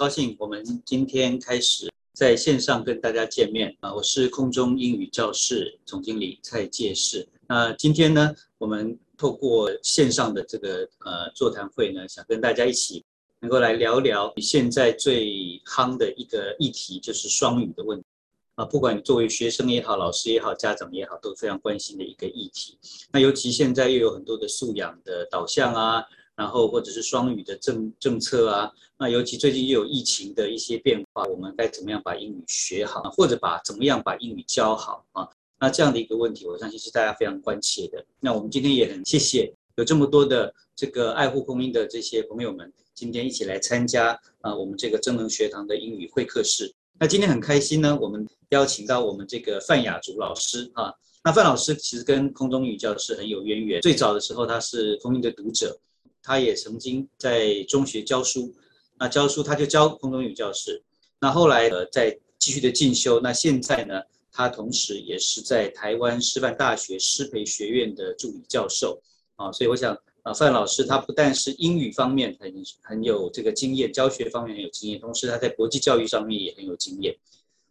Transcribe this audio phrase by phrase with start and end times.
[0.00, 3.92] 高兴我们今天开始在线上跟大家见面啊！
[3.92, 7.28] 我是空中英语教室总经理蔡介士。
[7.46, 13.04] 那今天呢，我们透过线上的这个呃座谈会呢，想跟大家一起
[13.40, 18.06] 能够来聊聊现在最夯的一个议题，就是双语的问题
[18.54, 18.64] 啊。
[18.64, 22.78] 不管你作为学生也好，老师也好，家长也好，都非常关心的一个议题。
[23.12, 26.02] 那尤其现在又有很多的素养的导向啊。
[26.40, 35.28] 然后或者是双语的政政策啊，那尤其最近又有疫情的一些变化，我们该怎么样把英语学好，或者把怎么样把英语教好啊？
[35.58, 38.02] 那这样的一个问题，我相信是大家非常关切的。
[38.20, 46.72] 那我们今天也很谢谢有这么多的这个爱护空音的这些朋友们，今天一起来参加啊我们这个真能学堂的英语会客室。
[46.98, 50.90] 那今天很开心呢，我们邀请到我们这个范雅竹老师啊。
[51.22, 55.78] 那范老师其实跟空中语教室很有渊源，最早的时候他是空音的读者。
[56.22, 58.54] 他也曾经在中学教书，
[58.98, 60.82] 那教书他就教空中语教室，
[61.18, 69.02] 那后来呃在继续的进修，那现在呢，他同时也是在台湾师范大学师培学院的助理教授。
[69.36, 77.16] 啊，所以我想啊范老师他不但是英语方面很很有这个经验，教学方面很有经验，同时他在国际教育上面也很有经验，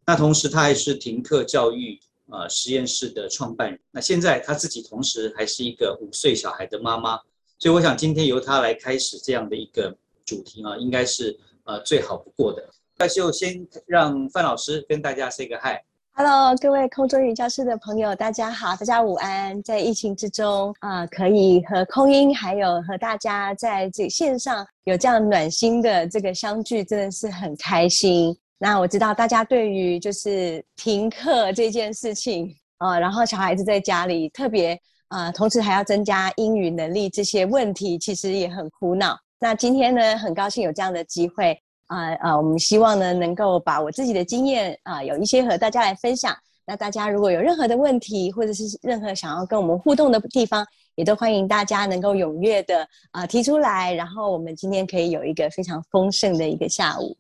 [0.06, 2.00] 那同时他还是停课教育
[2.32, 7.20] 呃实验室的创办人，那现在他自己同时还是一个五岁小孩的妈妈。
[7.62, 9.94] 所以我想今天由他来开始这样的一个
[10.24, 12.64] 主题啊，应该是呃最好不过的。
[12.98, 15.76] 那就先让范老师跟大家 say 个 hi。
[16.14, 19.62] Hello，各位空中语教室的朋友，大家好，大家午安。
[19.62, 28.34] 在疫情之中啊，可以和空音还有和大家在这线上有这样暖心的这个相聚，真的是很开心。
[28.58, 34.80] 那我知道大家对于就是停课这件事情啊，然后小孩子在家里特别。
[35.10, 39.20] 啊，同时还要增加英语能力，这些问题其实也很苦恼。
[39.40, 46.36] 那今天呢，很高兴有这样的机会啊啊，我们希望呢能够把我自己的经验啊，有一些和大家来分享。
[46.66, 53.92] 那大家如果有任何的问题，或者是任何想要跟我们互动的地方，也都欢迎大家能够踊跃的啊提出来。
[53.94, 57.18] 然后我们今天可以有一个非常丰盛的一个下午。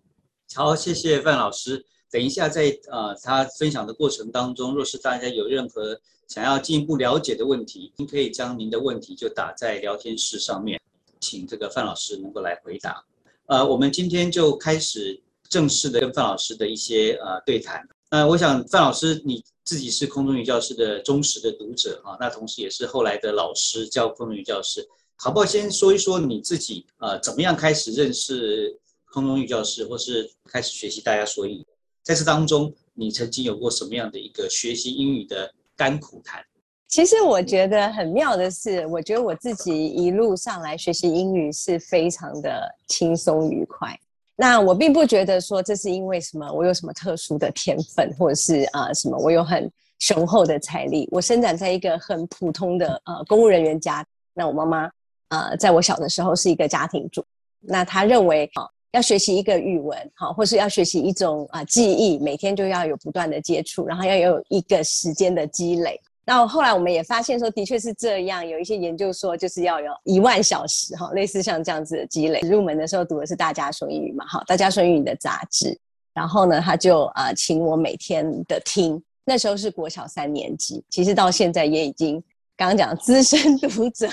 [0.53, 1.83] 好，谢谢范老师。
[2.11, 5.99] 等一下，在呃他分享的过程当中，若是大家有任何
[6.29, 10.79] 想要进一步了解的问题，您可以将您的问题就打在聊天室上面，
[11.19, 13.03] 请这个范老师能够来回答。
[13.47, 15.19] 呃，我们今天就开始
[15.49, 17.81] 正式的跟范老师的一些呃对谈。
[18.11, 25.45] 那我想范老师你自己是空中语教室的忠实的读者啊，那同时也是后来的老师教空中语教室，好不好？
[25.47, 28.79] 先说一说你自己呃怎么样开始认识
[29.11, 31.65] 空中语教室，或是开始学习大家说英语？
[32.03, 36.43] 在这当中，你曾经有过什么样的一个学习英语的甘苦谈？
[36.89, 43.97] 其实我觉得很妙的是，我觉得我自己一路上来学习英语是非常的轻松愉快。
[44.35, 51.07] 那我并不觉得说这是因为什么，我有什么特殊的天分，或者是啊什么，我有很雄厚的财力。
[51.11, 54.91] 我生长在一个很普通的呃公务人员家，那我妈妈
[55.29, 57.23] 呃在我小的时候是一个家庭主，
[57.61, 58.67] 那她认为啊。
[58.91, 65.99] 要学习一个语文，好，或是要学习一种啊记忆，每天就要有不断的接触，然后要有一个时间的积累。
[66.25, 72.39] 那后来我们也发现说，的确是这样，有一些研究说，就是要有一万小时，哈，类似像这样子的积累。
[72.41, 75.75] 入门的时候读的是大家说英语嘛，哈，大家说英语的杂志，
[76.13, 82.21] 然后呢，他就啊请我每天的听，那时候是国小三年级，其实到现在也已经
[82.55, 84.07] 刚刚讲资深 读者，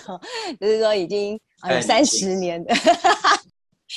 [0.60, 2.74] 就是说已经啊有三十年的。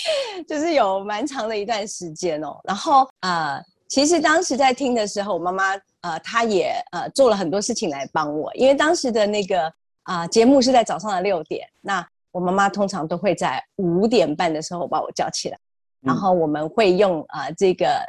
[0.48, 9.72] 就是有蛮长的一段时间哦，然后啊，其实当时在听的时候，我妈妈呃，她也呃做了很多事情来帮我，因为当时的那个
[10.04, 15.58] 啊节目是在早上的六点，那我妈妈通常都会在五点半的时候把我叫起来，
[16.02, 18.00] 然后我们会用啊这个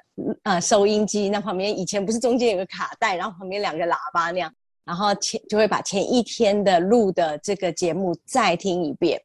[0.45, 4.53] 呃收音机，那旁边以前不是中间有个卡带，然后旁边两个喇叭那样，
[4.85, 9.21] 然后前就会把前一天的录的这个节目再听一遍。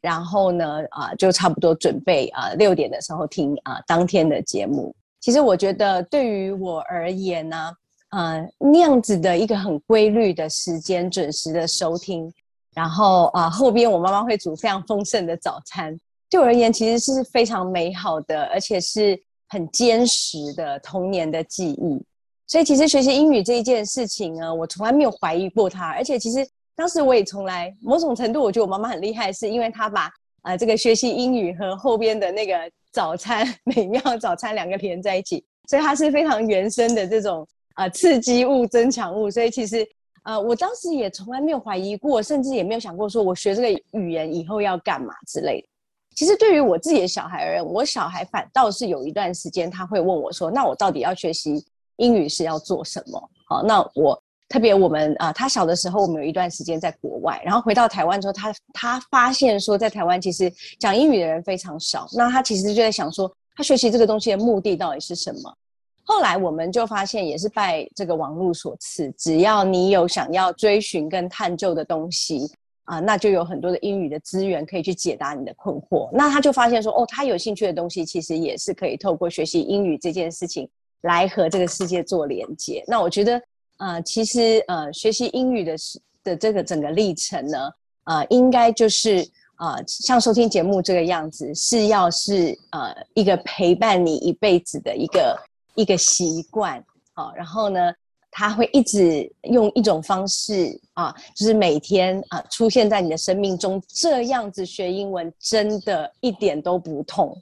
[0.00, 4.94] 然后呢，啊，就差不多准备啊，六点的时候听啊当天的节目。
[5.20, 7.70] 其实我觉得对于我而言呢，
[8.10, 12.32] 呃，那样子的一个很规律的时间，准时的收听，
[12.74, 15.94] 然后啊后边我妈妈会煮非常丰盛的早餐，
[16.30, 22.02] 对我而言其实是非常美好的，而且是很坚实的童年的记忆。
[22.46, 26.48] 所以其实学习英语这一件事情呢，我从来没有怀疑过它，而且其实。
[26.80, 30.10] 当时我也从来某种程度，我觉得我妈妈很厉害，是因为她把
[30.44, 32.56] 呃这个学习英语和后边的那个
[32.90, 37.46] 早餐 美妙早餐两个连在一起，所以它是非常原生的这种
[37.76, 39.30] 呃刺激物、增强物。
[39.30, 39.86] 所以其实
[40.22, 45.68] 呃我当时也从来没有怀疑过，甚至也没有想过说我学这个语言以后要干嘛之类的。
[46.16, 51.62] 其实对于我自己的小孩而言，我小孩反倒是有一段时间他会问我说：“那我到底要学习
[51.96, 54.20] 英语是要做什么？”好，那我
[54.50, 65.56] 特别我们啊，他小的时候我们有一段时间在国外，然后回到台湾之后，他他发现说在台湾其实讲英语的人非常少，那他其实就在想说，他学习这个东西的目的到底是什么？
[66.02, 72.52] 后来我们就发现，也是拜这个网络所赐，只要你有想要追寻跟探究的东西。
[72.84, 76.10] 啊，那就有很多的英语的资源可以去解答你的困惑。
[76.12, 80.68] 那他就发现说，哦，他有兴趣的东西，其实也是可以透过学习英语这件事情
[81.02, 82.82] 来和这个世界做连接。
[82.88, 83.40] 那我觉得，
[83.80, 85.74] 呃，其实呃，学习英语的
[86.22, 87.58] 的这个整个历程呢，
[88.04, 89.26] 呃，应该就是
[89.58, 95.38] 呃，像收听节目这个样子，是要是呃一个陪伴你一辈子的一个
[95.74, 96.82] 一个习惯。
[97.14, 97.92] 好，然后呢？
[98.32, 107.36] 他会一直用一种方式啊，就是每天啊出现在你的生命中，这样子学英文真的一点都不痛。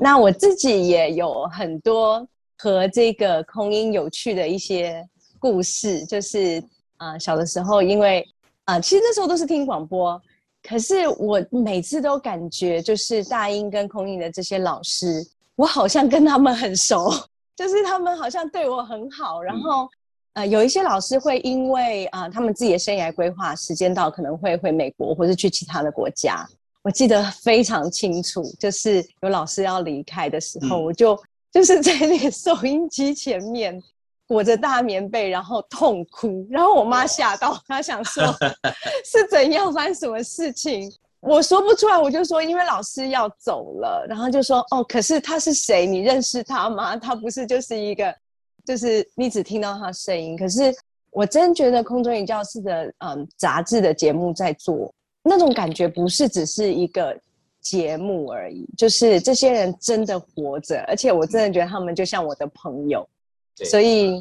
[0.00, 2.26] 那我自己也有很多
[2.58, 5.08] 和这个空音有趣的一些
[5.42, 6.62] 故事，就是
[6.98, 8.24] 啊小的时候，因为
[8.66, 10.22] 啊其实那时候都是听广播，
[10.62, 17.10] 可是我每次都感觉就是大英跟空英的这些老师，我好像跟他们很熟，
[17.56, 19.88] 就是他们好像对我很好，然后。
[20.34, 26.48] 呃，有一些老师会因为啊，他们自己的生涯规划时间到，可能会回美国或者去其他的国家。
[26.80, 31.22] 我记得非常清楚，就是有老师要离开的时候，我就
[31.52, 33.78] 就是在那个 收音机前面
[34.26, 36.46] 裹着大棉被，然后痛哭。
[36.50, 38.24] 然后我妈吓到，她想说
[39.04, 41.98] 是怎样发生什么事情，我说不出来。
[41.98, 45.86] 我就说因为老师要走了，然后就说哦，可是他是谁？
[45.86, 46.96] 你认识他吗？
[46.96, 48.14] 他不是就是一个。
[48.64, 50.72] 就是你只听到他声音，可是
[51.10, 54.94] 我真觉得空中语教室的嗯杂志的节目在做
[55.24, 57.12] 那种感觉，不是只是一个
[57.60, 63.04] 节目而已，就是这些人真的活着，而且我真的觉得他们就像我的朋友，
[63.56, 64.18] 所以，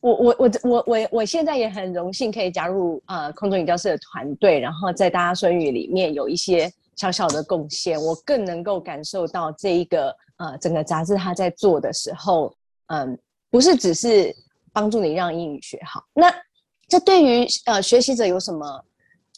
[0.00, 12.54] 我我我我我我现在也很荣幸可以加入呃空中语教室的团队，然后在大家双语里面有一些小小的贡献，我更能够感受到这一个呃整个杂志它在做的时候，
[12.86, 13.18] 嗯。
[13.52, 14.32] 不是只是
[14.72, 16.32] 帮助你让英语学好，那
[16.86, 18.64] 这对于呃学习者有什么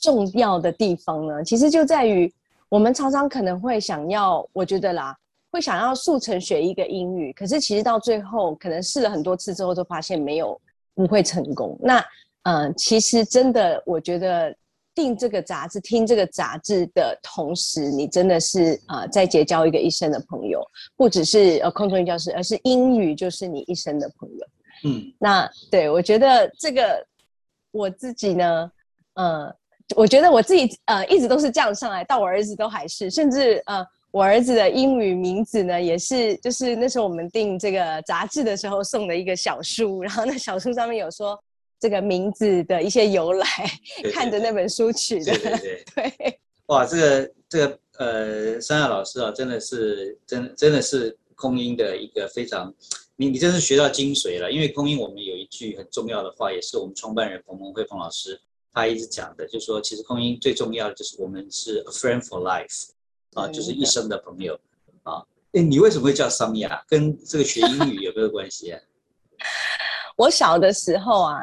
[0.03, 1.43] 重要的地方呢？
[1.43, 2.31] 其实就在于
[2.69, 5.17] 我们常常可能会想要，我觉得啦，
[5.53, 10.61] 会想要速成学一个英语，可是其实到最后可能试了很多次之后，都发现没有
[10.95, 11.79] 不会成功。
[11.81, 12.05] 那
[12.43, 14.53] 嗯，其实真的，我觉得。
[14.95, 20.63] 订这个杂志，听这个杂志的同时，你真的是啊，在结交一个一生的朋友，
[20.99, 24.47] 不只是呃空中英教师，而是英语就是你一生的朋友。
[24.85, 27.03] 嗯，那对我觉得这个
[27.71, 28.71] 我自己呢，
[29.15, 29.51] 呃，
[29.97, 41.37] 我觉得我自己呃一直都是这样上来，到我儿子都还是，甚至呃我儿子的英语名字呢，也是就是那时候我们订这个杂志的时候送的一个小书，然后那小书上面有说。
[41.83, 43.45] 这个名字的一些由来，
[44.15, 45.37] 看着那本书取的，
[45.97, 52.73] 对 哇，这个这个呃，三亚老师啊，真的是真真的是空音的一个非常，
[53.17, 54.53] 你你真是学到精髓了。
[54.53, 58.41] 因为空音我们有一句很重要的话，也是我们创办人冯蒙慧冯老师
[58.73, 62.91] 他一直讲的，就是说其实空音最重要的就是我们是 a friend for life，
[63.35, 64.59] 啊，就是一生的朋友
[65.03, 65.23] 啊。
[65.53, 66.83] 哎，你为什么会叫桑雅？
[66.89, 68.81] 跟这个学英语有没有关系啊？
[70.17, 71.39] 我小的时候啊。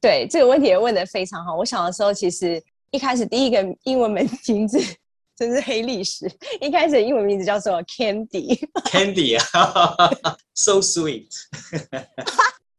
[0.00, 1.56] 对这个问题也问得非常好。
[1.56, 4.78] 我小的时候，其实一开始第一个英文名字
[5.34, 6.30] 真是黑历史。
[6.60, 9.96] 一开始英文名字叫做 Candy，Candy 啊，
[10.54, 11.26] so sweet。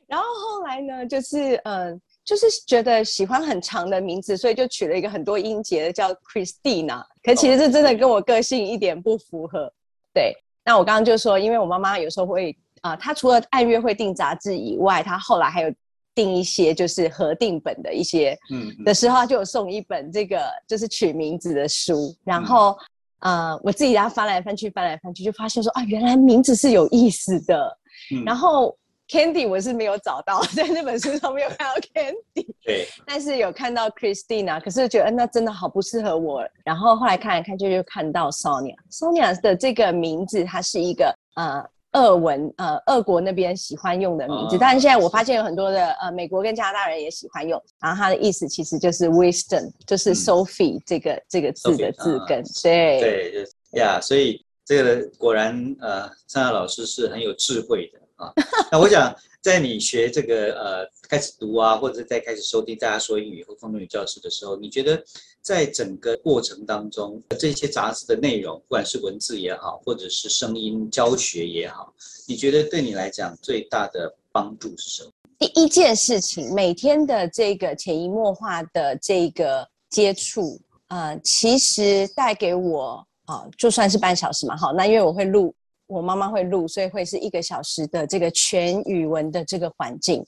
[0.07, 7.03] 然后后来呢，就是嗯，就是觉得喜欢很长的名字，所以就取了一个很多音节的叫 Christina。
[7.23, 9.71] 可其实这真的跟我个性一点不符合。
[10.13, 15.73] 对，那我刚刚就说，因为我妈妈有时候会啊，她除了爱乐会订杂志以外，她后来还有。
[16.15, 22.77] 订一些就是核定本的一些，嗯，的时候就有送一本这个就是取名字的书，然后
[23.19, 27.77] 呃，我自己然后翻来翻去翻来翻去，就发现说啊，原来名字是有意思的。
[28.25, 28.75] 然后
[29.09, 36.47] Candy 我是没有找到， 在那本书上没有看到 Candy，对，但是有看到 Christina，可是觉得那真的好不适合我。
[36.63, 41.65] 然后后来看来看去就看到 Sonia，Sonia 的这个名字它是一个呃。
[41.93, 47.59] 俄文，呃，俄国那边喜欢用的名字，但是现在我发现有很多的，呃，美国跟加拿大人也喜欢用。
[47.81, 52.43] 然后它的意思其实就是 wisdom，就是 Sophie 这个这个字的字根。
[52.61, 58.31] 对对，就是呀，所以这个果然，呃，张亚老师是很有智慧的啊。
[58.71, 65.01] 那我想，在你学这个呃开始读啊，或者在开始收听大家说英语和风中语教室的时候，你觉得
[65.41, 71.91] 在整个过程当中，这些杂志的内容，不管是文字也好，或者是声音教学也好，
[72.27, 75.11] 你觉得对你来讲最大的帮助是什么？
[75.39, 80.59] 第一件事情，每天的这个潜移默化的这个接触，
[80.89, 85.55] 呃，其实带给我啊，就算是半小时嘛，好，那因为我会录。
[85.89, 90.23] 我妈妈会录，所以会是一个小时的这个全语文的这个环境，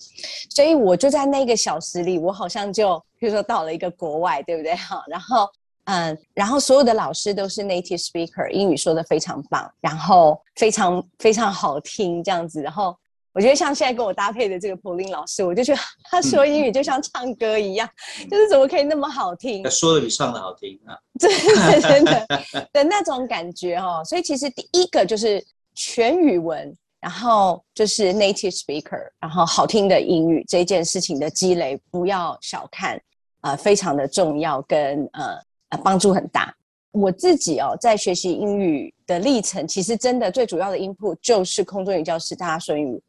[0.49, 4.73] 所以我就在那个小时里，我好像就比如说到了一个国外，对不对？
[4.75, 5.47] 哈， 然后
[5.85, 12.95] 嗯，然后所有的老师都是 native speaker，英语说的非常棒，然后非常非常好听这样子，然后。
[13.33, 15.79] 我觉得像现在跟我搭配的这个普林老师，我就觉得
[16.11, 17.89] 他说英语就像唱歌一样，
[18.29, 19.69] 就是怎么可以那么好听？
[19.69, 20.97] 说的比唱的好听啊！
[21.17, 22.27] 真的真的
[22.73, 24.01] 的那种感觉哦。
[24.05, 25.41] 所以其实第一个就是
[25.73, 33.01] 全语文，然后就是 native speaker，然后好听的英语这件事情的积累，不要小看
[33.39, 36.53] 啊，非常的重要，跟呃呃帮助很大。
[36.91, 43.01] 我自己哦，在学习英语的历程，其实真的最主要的 input 就是空中语教室大家说英语。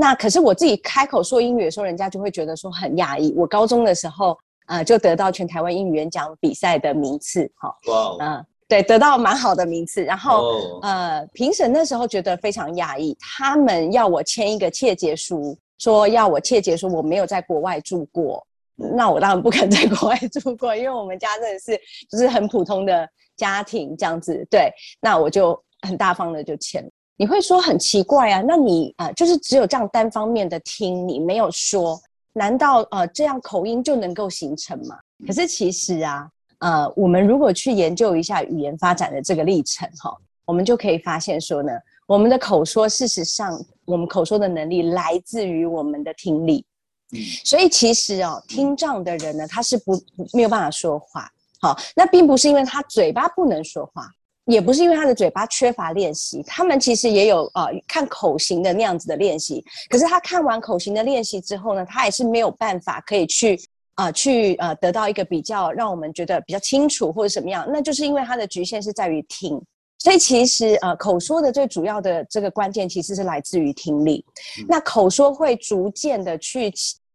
[0.00, 3.34] 那可是我自己开口说英语的时候，人家就会觉得说很讶异。
[3.36, 10.02] 我高中的时候，呃，就得到全台湾英语演讲比赛的名次，哈，哇，嗯，对，得到蛮好的名次。
[10.02, 18.42] 然后，呃，评审那时候觉得非常讶异，他们要我签一个切结书，说要我切结说我没有在国外住过。
[18.76, 21.78] 那我当然不肯在国外住过，因为我们家真的是
[22.10, 24.46] 就是很普通的家庭这样子。
[24.50, 26.90] 对，那我就很大方的就签。
[27.20, 28.42] 你会说很奇怪啊？
[28.48, 32.00] 那你啊，就是只有这样单方面的听，你没有说，
[32.32, 34.98] 难道呃这样口音就能够形成吗？
[35.26, 36.26] 可是其实啊，
[36.60, 41.70] 呃，我们如果去研究一下语言发展的这个历程哈，我们就可以发现说呢，
[42.06, 46.64] 我们的口说事实上，我们口说的能力来自于我们的听力。
[47.12, 49.92] 嗯，所以其实哦，听障的人呢，他是不
[50.32, 51.30] 没有办法说话。
[51.60, 54.10] 好，那并不是因为他嘴巴不能说话。
[54.46, 59.64] 也不是因为他的嘴巴缺乏练习，他们其实也有呃看口型的那样子的练习。
[59.88, 63.60] 可是他看完口型的练习之后呢，他也是没有办法可以去
[63.94, 67.64] 啊去呃得到一个比较让我们觉得比较清楚或者什么样。
[67.70, 69.60] 那就是因为他的局限是在于听，
[69.98, 74.24] 所以其实呃口说的最主要的这个关键其实是来自于听力。
[74.66, 76.72] 那口说会逐渐的去。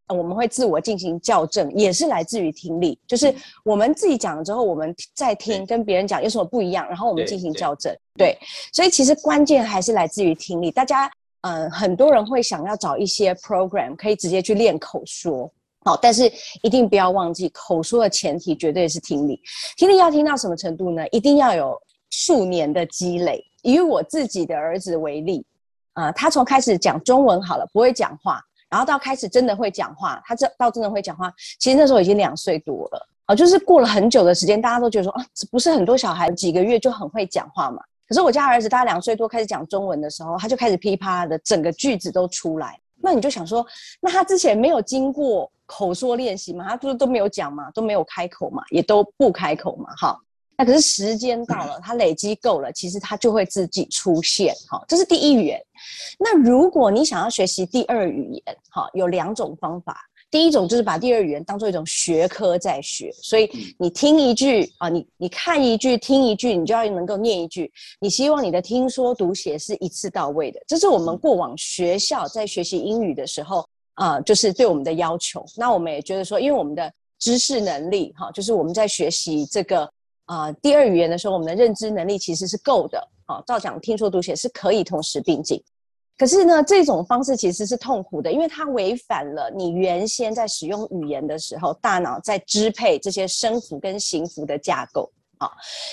[0.10, 3.34] 我们会自我进行校正，也是来自于听力，就是
[3.64, 7.96] 我们自己讲了之后，我们在听跟别人讲有什么不一样，然后我们进行校正。
[8.16, 8.38] 对，
[8.72, 10.70] 所以其实关键还是来自于听力。
[10.70, 15.52] 大家，嗯，很多人会想要找一些 program 可以直接去练口说，
[15.84, 16.32] 好，但是
[16.62, 19.42] 一定不要忘记，口说的前提绝对是听力。
[19.76, 21.08] 听力要听到什么程度呢？
[21.08, 21.76] 一定要有
[22.12, 23.44] 数年的积累。
[23.64, 25.44] 以我自己的儿子为例，
[25.94, 28.40] 啊，他从开始讲中文好了，不会讲话。
[28.76, 37.82] 然后到开始真的会讲话，他这到真的会讲话，其实那时候已经两岁多了啊，就是过了很久的时间，大家都觉得说啊，不是很多小孩几个月就很会讲话嘛。
[38.06, 42.78] 可是我家儿子大概两岁多开始讲中文的时候，他就开始噼啪的整个句子都出来。
[43.02, 43.66] 那你就想说，
[44.02, 46.68] 那他之前没有经过口说练习嘛？
[46.68, 50.20] 他不是都没有讲嘛，都没有开口嘛，也都不开口嘛，哈。
[50.58, 54.54] 那可是时间到了，它累积够了，其实它就会自己出现。
[54.70, 55.62] 哈，这是第一语言。
[56.18, 59.98] 那如果你想要学习第二语言，哈，有两种方法。
[60.32, 67.72] 第一种就是把第二语言当做一种学科在学，所以你听一句啊，你你看一句，听一句，你就要能够念一句。
[68.00, 75.46] 你希望你的听说读写是一次到位的，这是我们过往学校在学习英语的时候啊，就是对我们的要求。
[75.56, 79.90] 那我们也觉得说，因为我们的知识能力哈，就是我们在学习这个。
[80.26, 83.00] 啊，第二语言的时候，我们的认知能力其实是够的。
[83.28, 85.60] 哦，照讲听说读写是可以同时并进。
[86.18, 95.12] 可是呢，这种方式其实是痛苦的，因为它违反了你原先在使用语言的时候，大脑在支配这些声符跟形符的架构。
[95.40, 95.50] 啊，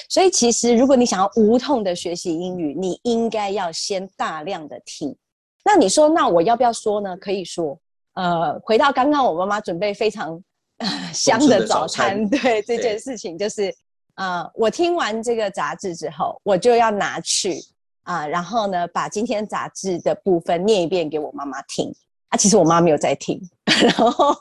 [0.09, 5.17] 所以其实如果你想要无痛的学习英语，你应该要先大量的听。
[5.65, 7.17] 那你说，那我要不要说呢？
[7.17, 7.79] 可以说。
[8.15, 10.39] 呃，回到刚刚我妈妈准备非常
[11.13, 13.75] 香的早餐，对这件事情就是。
[14.15, 17.59] 啊，我听完这个杂志之后，我就要拿去
[18.03, 21.95] 啊，然后呢，把今天杂志的部分念一遍给我妈妈听。
[22.29, 23.39] 啊，其实我妈没有在听，
[23.83, 24.35] 然后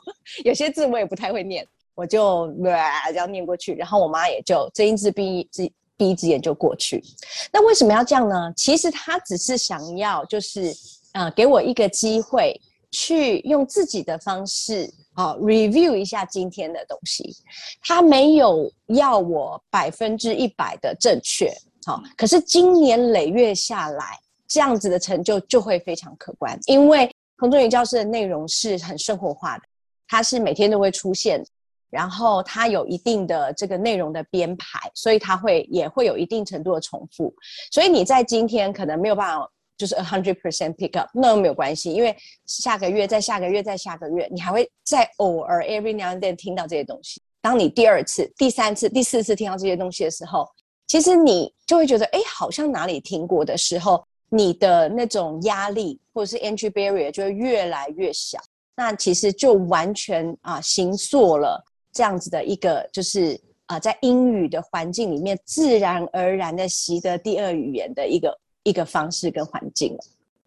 [0.44, 7.04] 有些字我也不太会念，我就这样念过去，然后我妈也就睁一只闭一只闭一只眼就过去。
[7.52, 8.50] 那为什么要这样呢？
[8.56, 10.74] 其实她只是想要，就是
[11.12, 12.58] 啊，给我一个机会
[12.92, 14.88] 去用自己的方式。
[15.14, 17.36] 啊，review 一下今天的东西，
[17.82, 21.52] 他没有要我百分之一百的正确，
[21.84, 24.18] 好，可是今年累月下来，
[24.48, 29.64] 这样子的成就就会非常可观，因为空中语教师的内容是很生活化的，
[30.08, 31.44] 它是每天都会出现，
[31.90, 37.30] 然后它有一定的这个内容的编排，所以它会也会有一定程度的重复。
[37.70, 39.46] 所以你在今天可能没有办法
[39.82, 47.20] 就是 a hundred percent pick up，那没有关系，因为下个月、再下个月、再下个月，你还会在偶尔 every now and then 听到这些东西。
[47.40, 50.48] 当你第二次、第三次、第四次听到这些东西的时候，
[50.86, 58.38] 其实你就会觉得，哎，好像哪里听过的时候，你的那种压力或者是 entry barrier 就会越来越小。
[58.76, 61.60] 那其实就完全啊，形塑了
[61.92, 63.36] 这样子的一个，就是
[63.66, 68.32] 啊，在英语的环境里面，自然而然的习得第二语言的一个
[68.62, 69.98] 一个方式跟环境了。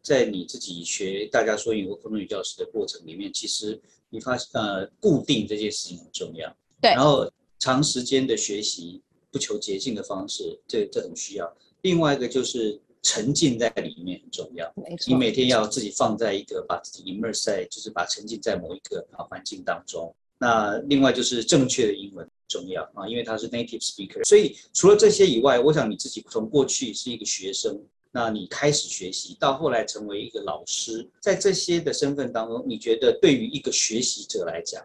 [0.02, 6.56] 在你自己学大家说英语或空中语教师的过程里面，其实你发现呃，固定这件事情很重要。
[6.80, 11.52] 对，然后长时间的学习，不求捷径的方式，这这很需要。
[11.82, 14.72] 另外一个就是沉浸在里面很重要。
[15.08, 20.14] 你每天要自己放在一个，把自己 immerse 在，就是把沉浸在某一个啊环境当中。
[20.38, 24.24] 那另外就是正确的英文重要啊，因为他是 native speaker。
[24.24, 27.82] 所以除了这些以外，我想你自己从过去是一个学生，
[28.16, 34.82] 那你开始学习，到后来成为一个老师，在这些的身份当中，你觉得对于一个学习者来讲？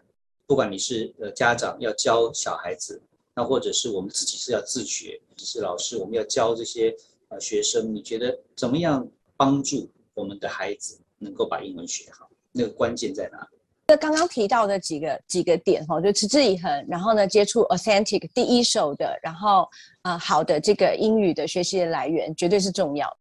[0.48, 3.00] 不管你是呃家长要教小孩子，
[3.32, 6.92] 那或者是我们自己是要自学，你是老师，我们要教这些
[7.28, 12.28] 呃学生，你觉得怎么样帮助我们的孩子能够把英文学好？
[12.50, 13.58] 那个关键在哪里？
[13.90, 19.68] 那刚刚提到的几个几个点哈，就持之以恒，然后呢接触 authentic 第一手的，然后
[20.02, 23.12] 呃好的这个英语的学习的来源，绝对是重要。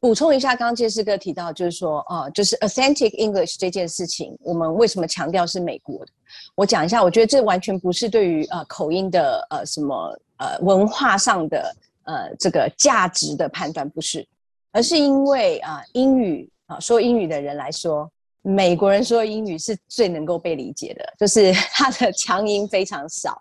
[0.00, 6.12] 补充一下，刚刚杰斯哥提到，就是说，呃，就是 authentic English 这件事情，我们为什么强调是美国的？
[6.54, 14.26] 我讲一下，我觉得这完全不是对于呃口音的呃什么呃文化上的呃这个价值的判断，不是，
[14.72, 18.10] 而是因为啊英语啊说英语的人来说，
[18.46, 23.40] 美国人说英语是最能够被理解的，就是 它的强音非常少。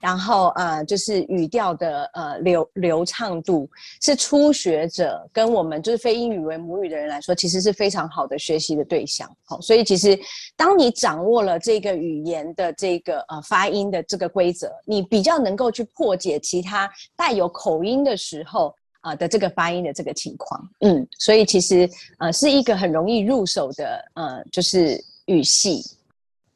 [0.00, 3.66] 然后呃，就是语调的呃流流畅度，
[4.02, 9.26] 是初学者跟我们就是非英语为母语的人来说，其实是非常好的学习的对象。
[9.46, 10.18] 好，所以其实
[10.56, 20.68] 当你掌握了这个语言的这个呃发音的这个规则，你比较能够去破解其他带有口音的时候啊的这个发音的这个情况。
[20.80, 21.88] 嗯，所以其实
[22.18, 25.84] 呃是一个很容易入手的呃就是语系。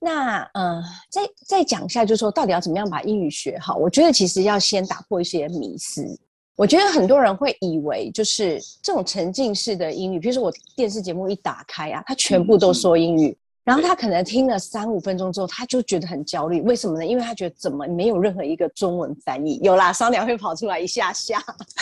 [0.00, 0.80] 那呃，
[1.10, 3.76] 再再讲一下，就是说到底要怎么样把英语学好？
[3.76, 6.04] 我觉得其实要先打破一些迷思。
[6.54, 13.36] 我觉得很多人会以为，就是这种沉浸式的英语，比如说我电视节目一打开啊，它全部都说英语，
[13.68, 16.62] 然后他可能听了三五分钟之后，他就觉得很焦虑。
[16.62, 17.04] 为什么呢？
[17.04, 19.60] 因为他觉得怎么没有任何一个中文翻译？
[19.62, 21.38] 有啦，商量会跑出来一下下。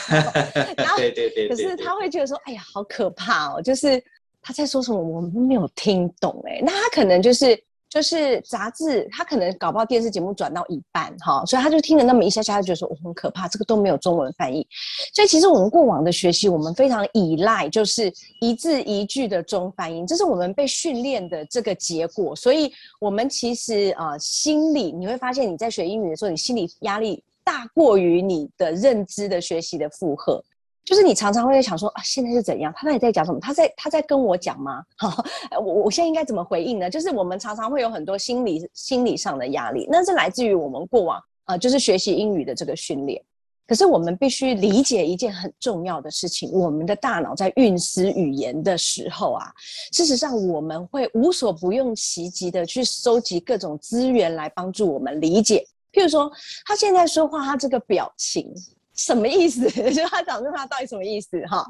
[0.96, 1.49] 对对对。
[1.49, 3.62] 可是他会觉得说，哎呀，好可怕哦！
[3.62, 4.03] 就是
[4.42, 6.42] 他在说什么，我们没有听懂。
[6.46, 7.57] 哎，那他可能就是。
[7.88, 14.66] 就是杂志，他可能搞不好电视节目转到一半哈，所以他就听了那么一下下，他觉得说我很可怕，这个都没有中文翻译。
[15.14, 22.35] 所以其实我们过往的学习，我们非常依赖就是一字一句的中翻译，这是我们被训练的这个结果。
[22.35, 30.42] 所以我们其实啊，心里你会发现你在学英语的时候，你心理压力大过于你的认知的学习的负荷。
[30.87, 32.72] 就是你常常会想说啊，现在是怎样？
[32.77, 33.40] 他那里在讲什么？
[33.40, 34.83] 他在他在跟我讲吗？
[34.96, 35.25] 好，
[35.61, 36.88] 我我现在应该怎么回应呢？
[36.88, 43.20] 就是我们常常会有很多心理心理上的压力，那是来自于我们过往啊，就是学习英语的这个训练。
[43.66, 49.53] 可是我们必须理解一件很重要的事情：我们的大脑在运思语言的时候啊，
[49.92, 55.66] 事实上我们会无所不用其极的去收集各种资源来帮助我们理解。
[55.92, 56.31] 譬如说，
[56.64, 58.55] 他现在说话，他这个表情。
[58.96, 59.70] 什么意思？
[59.92, 61.38] 就他讲这话到底什么意思？
[61.46, 61.64] 哈，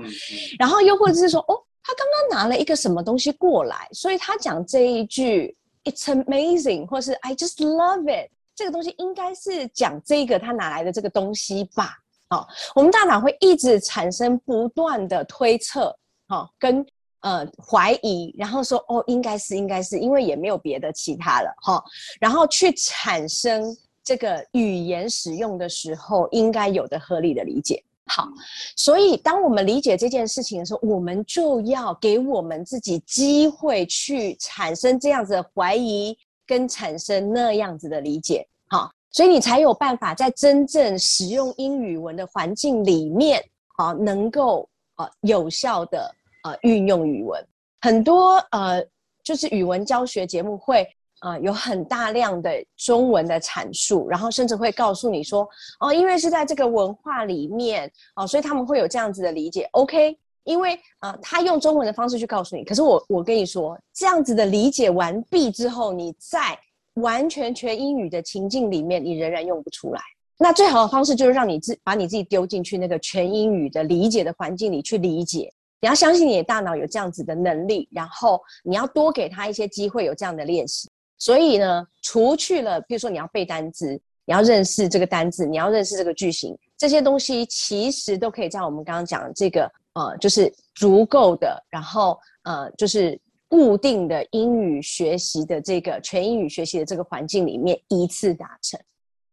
[0.58, 11.98] 然后又或者是说，哦，他刚刚拿了一个什么东西过来，所以他讲这一句 "It's amazing" 或是 "I just love it"，这个东西应该是讲这个他拿来的这个东西吧？
[12.28, 15.96] 好，我们大脑会一直产生不断的推测，
[16.28, 16.86] 好，跟
[17.20, 21.82] 呃怀疑，然后说，哦，应该是，应该是，因为也没有别的其他了，哈，
[22.20, 23.76] 然后去产生。
[24.06, 27.82] 这个语言使用的时候应该有的合理的理解。
[28.06, 28.28] 好，
[28.76, 36.16] 所以当我们理解这件事情的时候，我们就要给我们自己机会去产生这样子的怀疑，
[36.46, 38.46] 跟产生那样子的理解。
[38.68, 43.42] 好，所以你才有办法在真正使用英语文的环境里面，
[43.76, 46.14] 好，能够呃有效的
[46.44, 47.44] 呃运用语文。
[47.80, 48.80] 很多呃
[49.24, 50.88] 就是语文教学节目会。
[51.26, 55.48] 啊，有很大量的中文的阐述，然后甚至会告诉你说，
[55.80, 59.68] 哦，因为是在这个文化里面，哦，所以他们会有这样子的理解。
[59.72, 62.62] OK，因为啊，他用中文的方式去告诉你。
[62.62, 66.56] 可是我我跟你说，这样子的理解完毕之后，你在
[66.94, 70.00] 完全全英语的情境里面，你仍然用不出来。
[70.38, 75.52] 那最好的方式就是让你自把你自己丢进去那个全英语的理解的环境里去理解。
[75.80, 80.88] 你要相信你的大脑有这样子的能力，然后你要多给他一些机会有这样的练习。
[81.18, 98.78] 所以呢，除去了，比如说你要背单词，你要认识这个单字，你要认识这个句型，这些东西其实都可以在我们刚刚讲这个呃，就是足够的，然后呃，就是固定的英语学习的这个全英语学习的这个环境里面一次达成。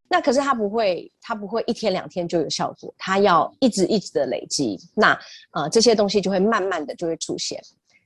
[0.07, 4.79] 那可是它不会，它不会一天两天就有效果，它要一直一直的累积。
[4.95, 5.19] 那
[5.51, 7.61] 呃，这些东西就会慢慢的就会出现。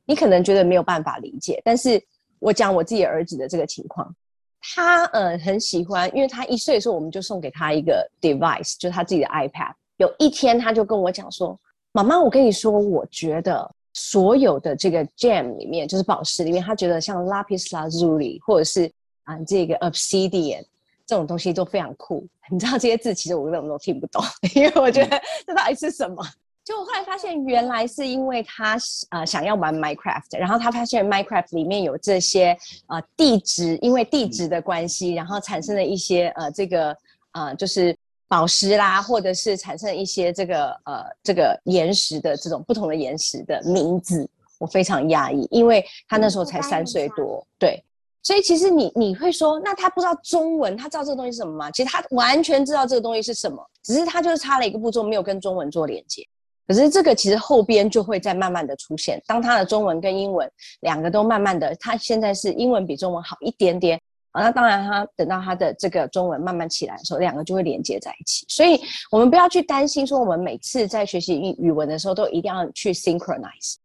[0.05, 2.01] 你可能觉得没有办法理解，但是。
[2.39, 4.13] 我讲我自己儿子的这个情况，
[4.61, 9.71] 他呃很喜欢，因为他一岁的时候我们就送给他一个 device，就是他自己的 iPad。
[9.97, 11.59] 有一天他就跟我讲说
[11.91, 18.91] ：“妈妈，我跟你说，我觉得所有的这个 gem 里面，就是宝石里面，他觉得像 lapis lazuli 或者是
[19.23, 20.63] 啊这个 obsidian
[21.05, 22.27] 这种东西都非常酷。
[22.51, 24.23] 你知道这些字其实我根本都听不懂，
[24.53, 26.23] 因为我觉得这到底是什么？”
[26.67, 28.77] 就我后来发现，原来是因为他
[29.11, 36.93] 呃想要玩 Minecraft，然后他发现 Minecraft 里面有这些呃地质，因为地质的关系，然后产生了一些呃这个
[37.31, 47.81] 呃就是宝石啦，或者是产生一些这个呃这个岩石的这种不同的岩石的名字，我非常讶异，因为他那时候才三岁多，对，
[48.21, 51.71] 所以其实你你会说，那他不知道中文，他知道这个东西是什么吗？
[51.71, 56.27] 其实他完全知道这个东西是什么，只是他就是差了一个步骤，没有跟中文做连接。
[56.67, 60.51] 可是这个其实后边就会再慢慢的出现，当他的中文跟英文
[60.81, 63.97] 两个都慢慢的，他现在是英文比中文好一点点
[64.31, 68.45] 啊，那当然他等到他的这个中文慢慢起来的时候，两个就会连接在一起。
[68.49, 73.75] 所以我们不要去担心说我们每次在学习语语文的时候都一定要去 synchronize。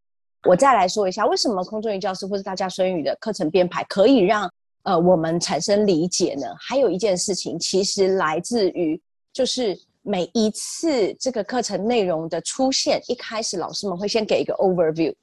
[0.45, 4.51] 我再来说一下为什么空中语教师或是大家双语的课程编排可以让
[4.83, 6.49] 呃我们产生理解呢？
[6.59, 9.01] 还有一件事情其实来自于
[9.33, 9.79] 就是。
[10.03, 15.15] 每一次这个课程内容的出现，一开始老师们会先给一个 overview。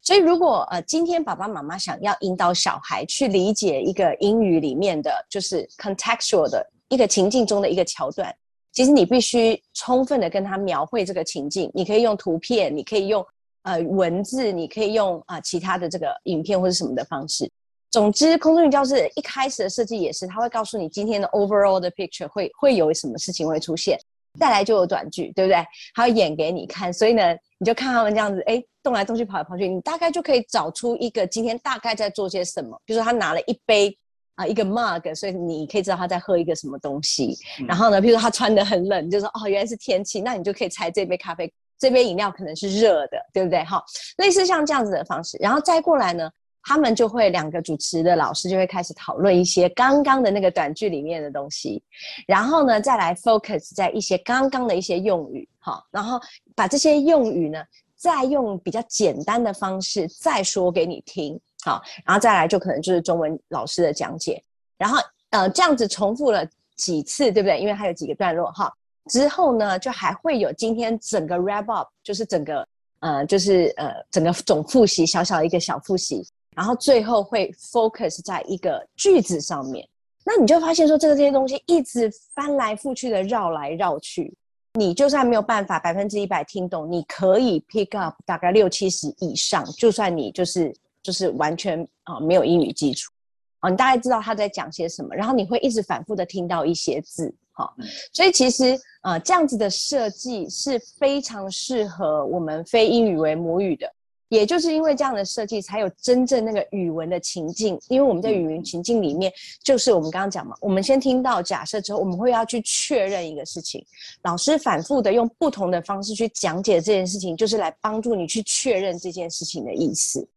[0.00, 8.34] 所以，如果呃今天爸爸妈妈想要引导小孩去理解一个英语里面的就是 contextual 的一个情境中的一个桥段，
[8.72, 11.70] 其实你必须充分的跟他描绘这个情境。
[11.74, 13.26] 你可以用图片，你可以用
[13.62, 17.50] 呃文字，你可以用啊其他的这个影片或者什么的方式。
[17.90, 23.98] 总之，空中语教室一开始的设计也是，他会告诉你今天的 overall 的 picture 会会有什么事情会出现。
[24.38, 25.56] 再来就有短剧，对不对？
[25.94, 32.80] 还要演给你看，所以呢，你就看他们这样子，哎，动来动去，跑来跑去，你大概就可以找出一个今天大概在做些什么。
[32.84, 33.96] 比如说他拿了一杯
[34.36, 37.36] 啊，一个 mug，所以你可以知道他在喝一个什么东西。
[37.66, 43.64] 然后呢，比如说他穿的很冷，就说哦，原来是天气，那你就可以猜这杯咖啡、这杯饮料可能是热的，对不对？
[43.64, 43.82] 哈，
[44.18, 46.30] 类似像这样子的方式，然后再过来呢。
[46.62, 51.82] 他们就会两个主持的老师就会开始讨论一些刚刚的那个短剧里面的东西，
[52.26, 56.20] 然后呢再来 focus 在一些刚刚的一些用语，好，然后
[56.54, 57.62] 把这些用语呢
[57.96, 64.42] 再用比较简单的方式再说给你听，好，然后再来就可能就是中文老师的讲解，
[64.76, 64.98] 然后
[65.30, 67.58] 呃这样子重复了几次，对不对？
[67.58, 68.50] 因为它有几个段落。
[68.52, 68.70] 哈，
[69.08, 72.66] 之后呢就还会有今天整个 wrap up，就是整个
[73.00, 76.26] 呃就是呃整个总复习，小小一个小复习。
[76.58, 79.88] 然后最后会 focus 在一个句子上面，
[80.24, 84.36] 那你就发现说，这个这些东西一直翻来覆去的绕来绕去，
[84.74, 93.12] 你就算没有办法百分之一百听懂，你可以 pick up 大概六七十以上，就算你就是就是完全啊没有英语基础
[93.60, 97.72] 啊，你大概知道他在讲些什么，然后你会一直反复的听到一些字，哈，
[98.12, 103.88] 所以其实呃这样子的设计是非常适合我们非英语为母语的。
[104.28, 107.78] 也就是因为这样的设计，才有真正那个语文的情境。
[107.88, 109.32] 因为我们在语文情境里面，
[109.64, 113.82] 就是我们刚刚讲嘛，我们先听到假设之后，我们会要去确认一个事情。
[114.22, 120.28] 老师反复的用不同的方式去讲解这件事情，就是来帮助你去确认这件事情的意思。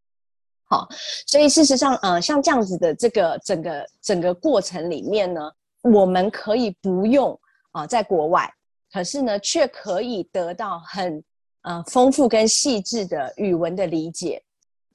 [0.64, 0.88] 好，
[1.28, 5.52] 所以事实上，呃，像这样子的这个整个整个过程里面呢，
[5.82, 7.38] 我们可以不用
[7.72, 8.50] 啊，在国外，
[8.94, 11.22] 可是呢，却可以得到很。
[11.64, 14.42] 呃，丰富跟细致的语文的理解，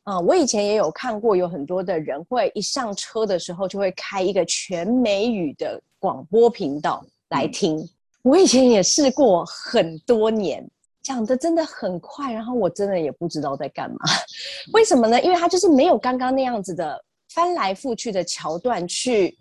[0.02, 7.88] 啊，我以前也有看过，有很多的人会一上车的时候就会开一个全美语的广播频道来听。
[8.22, 10.68] 我以前也试过很多年，
[11.02, 13.98] 讲的真的很快，然后我真的也不知道在干嘛。
[14.74, 15.22] 为什么呢？
[15.22, 19.38] 因为它就是没有刚刚那样子的翻来覆去的桥段去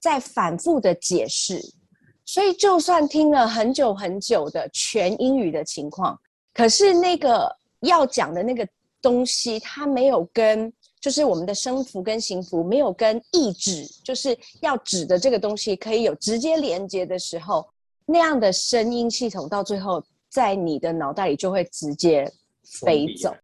[0.00, 1.60] 再反复的解释，
[2.24, 6.18] 所以就算听了很久很久的全英语的情况。
[6.54, 8.66] 可是那个要讲的那个
[9.00, 17.68] 东西，它没有跟就是我们的生符跟形符没有跟意指，就是要指的这个东西可以有直接连接的时候，
[18.06, 22.30] 那样的声音系统到最后在你的脑袋里就会直接
[22.62, 23.34] 飞走。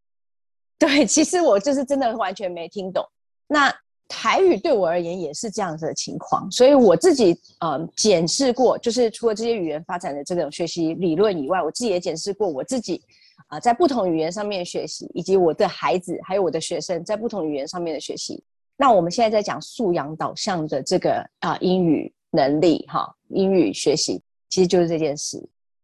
[0.78, 3.04] 对，其实我就是真的完全没听懂。
[3.48, 3.74] 那
[4.08, 13.02] 台语对我而言也是这样子的情况，所以我自己呃检视过，就是除了这些语言发展的这种学习理论以外，我自己也检视过我自己
[13.48, 18.42] 啊在不同语言上面学习，以及我的孩子还有我的学生在不同语言上面的学习。
[18.78, 25.38] 那我们现在在讲素养导向的这个啊英语能力哈，英语学习其实就是这件事，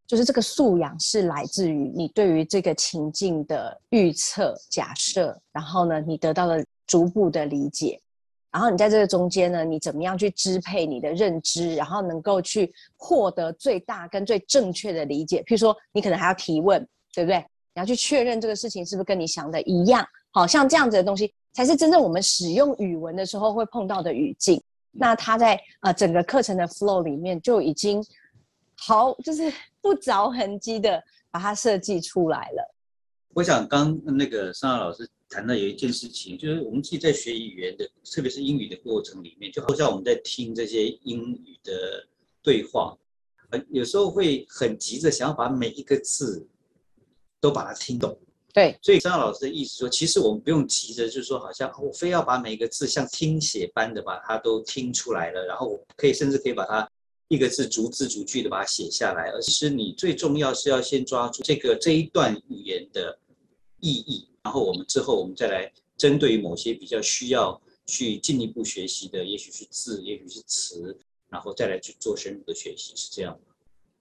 [0.07, 8.01] 就是这个素养是来自于你对于这个情境的预测假设，然后呢你得到了逐步的理解。
[8.55, 15.43] 然后你在这个中间呢，你怎么样去支配你的认知，然后能够去获得最大跟最正确的理解？
[15.43, 16.81] 譬如说，你可能还要提问，
[17.13, 17.39] 对不对？
[17.75, 20.07] 你要去确认这个事情是不是跟你想的一样？
[20.31, 24.63] 好像这样子的东西，才是真正我们使用语文的时候会碰到的语境。
[24.93, 28.01] 那它在呃整个课程的 flow 里面就已经
[28.77, 32.75] 好，就是 不着痕迹的把它设计出来了。
[33.35, 35.11] 我想刚那个尚老师。
[35.35, 42.07] 谈到有一件事情，就是我们自己在学语言的，特别是英语的过程里面，就好像我们在听这些英语的
[42.41, 42.97] 对话，
[43.51, 46.47] 呃，有时候会很急着想要把每一个字
[47.41, 48.17] 都把它听懂。
[48.53, 56.89] 对，所以张老师的意思说，其实我们不用急着，就是说好像我非要把每一个字像听写般的把它都听出来了，然后我可以甚至可以把它
[57.27, 63.19] 一个字逐字逐句的把它写下来，而其实你最重要是要先抓住这个这一段语言的
[63.85, 64.27] 意义。
[64.43, 70.97] 然后我们之后，我们再来针对于某些比较需要去进一步学习的，也许是字，也许是词，
[71.29, 73.39] 然后再来去做深入的学习，是这样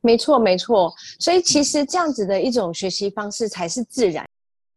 [0.02, 0.94] 没错，没错。
[1.20, 4.30] 所以其实这样子的一种学习方式才是自然，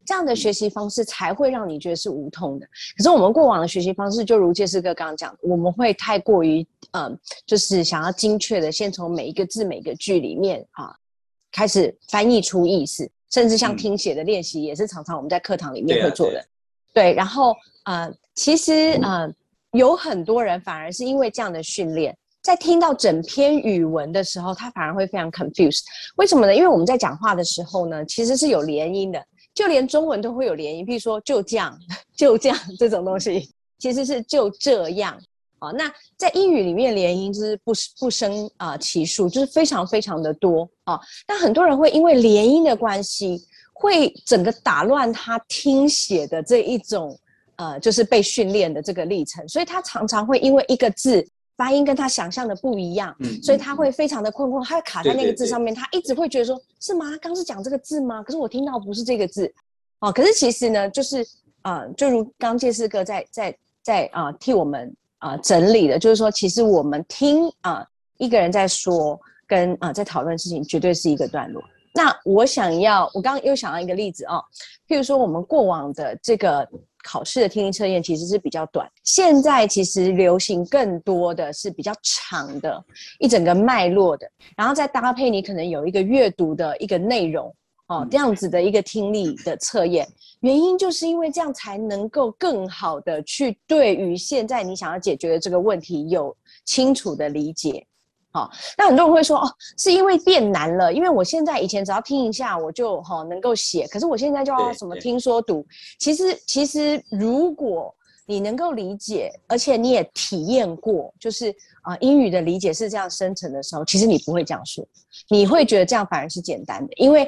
[0.05, 2.65] 这样的学习方式才会让你觉得是无痛的。
[2.95, 10.95] 可是我们过往的学习方式，就如介师哥刚刚讲，我们会太过于嗯，就是想要精确的，先从每一个字、每个句里面啊，
[11.51, 13.09] 开始翻译出意思。
[13.31, 16.43] 甚至像听写的练习，也是常常我们在课堂里面会做的。
[16.93, 19.31] 对，然后呃，其实呃，
[19.71, 25.83] 有很多人反而是因为这样的训练，在听到整篇语文的时候，他反而会非常 confused。
[26.15, 26.55] 为什么呢？
[26.55, 30.85] 因为我们在讲话的时候呢，其实是有连音的，就连中文都会有连音。
[30.85, 31.77] 比如说“就这样
[32.15, 35.19] ”“就这样”这种东西，其实是“就这样”。
[35.59, 40.99] 啊，那在英语里面连音就是不不生啊其数，就是非常非常的多啊。
[41.27, 43.43] 那很多人会因为连音的关系，
[43.73, 47.17] 会整个打乱他听写的这一种
[47.55, 49.47] 呃，就是被训练的这个历程。
[49.47, 57.17] 所以他常常会因为一个字发音跟他想象的不一样，所以他会非常的困惑，他会卡在那个字上面，他一直会觉得说，是吗？
[57.19, 58.21] 刚是讲这个字吗？
[58.21, 59.51] 可是我听到不是这个字，
[60.01, 61.25] 哦，可是其实呢，就是
[61.63, 64.95] 呃，就如刚介师哥在在在啊替我们。
[65.19, 67.85] 啊，整理的，就是说，其实我们听啊，
[68.17, 71.63] 一个人在说，跟啊在讨论事情，绝对是一个段落。
[71.93, 74.39] 那我想要，我刚刚又想到一个例子啊，
[74.87, 76.67] 譬如说，我们过往的这个
[77.03, 82.83] 考试的听力测验其实是比较短，现在其实流行更多的是比较长的，
[83.19, 87.51] 一整个脉络的，然后再搭配你可能有一个阅读的一个内容。
[87.87, 90.05] 哦，这样子的一个听力的测验，
[90.41, 97.87] 原因就是因为这样才能够更好的去对于现在你想要解决的这个问题有清楚的理解。
[98.33, 105.65] 好，那很多人会说，哦，是因为变难了，因为我现在以前只要听一下我就哈能够写，可是我现在就要什么听说读。
[105.97, 107.95] 其实，其实如果
[108.25, 114.85] 你能够理解，而且你也体验过，就是啊英语的理解是这样生成的时候，其实你不会这样说，
[115.29, 117.25] 你会觉得这样反而是简单的，因为。